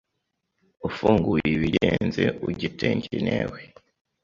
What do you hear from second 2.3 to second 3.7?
ugetenge newe